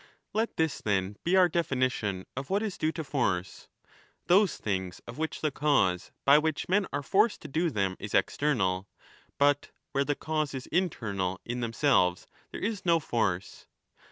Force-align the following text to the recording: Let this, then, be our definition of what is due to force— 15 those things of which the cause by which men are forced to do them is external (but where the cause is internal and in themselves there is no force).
Let 0.33 0.57
this, 0.57 0.81
then, 0.81 1.17
be 1.23 1.35
our 1.35 1.47
definition 1.47 2.25
of 2.35 2.49
what 2.49 2.63
is 2.63 2.75
due 2.79 2.91
to 2.93 3.03
force— 3.03 3.67
15 4.27 4.39
those 4.39 4.57
things 4.57 4.99
of 5.07 5.19
which 5.19 5.41
the 5.41 5.51
cause 5.51 6.11
by 6.25 6.39
which 6.39 6.67
men 6.67 6.87
are 6.91 7.03
forced 7.03 7.39
to 7.43 7.47
do 7.47 7.69
them 7.69 7.95
is 7.99 8.15
external 8.15 8.87
(but 9.37 9.69
where 9.91 10.03
the 10.03 10.15
cause 10.15 10.55
is 10.55 10.65
internal 10.71 11.39
and 11.45 11.51
in 11.51 11.59
themselves 11.59 12.25
there 12.49 12.61
is 12.63 12.83
no 12.83 12.99
force). 12.99 13.67